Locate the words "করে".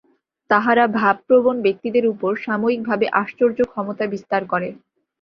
4.51-4.69